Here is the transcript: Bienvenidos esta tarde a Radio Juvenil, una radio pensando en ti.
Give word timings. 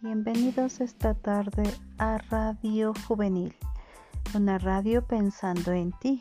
Bienvenidos 0.00 0.80
esta 0.80 1.14
tarde 1.14 1.64
a 1.98 2.18
Radio 2.30 2.92
Juvenil, 3.08 3.52
una 4.32 4.56
radio 4.56 5.04
pensando 5.04 5.72
en 5.72 5.90
ti. 5.98 6.20